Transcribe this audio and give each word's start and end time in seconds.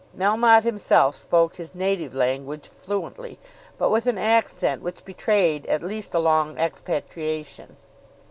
Melmotte 0.17 0.63
himself 0.63 1.15
spoke 1.15 1.57
his 1.57 1.75
"native" 1.75 2.15
language 2.15 2.67
fluently, 2.67 3.37
but 3.77 3.91
with 3.91 4.07
an 4.07 4.17
accent 4.17 4.81
which 4.81 5.05
betrayed 5.05 5.63
at 5.67 5.83
least 5.83 6.15
a 6.15 6.19
long 6.19 6.57
expatriation. 6.57 7.77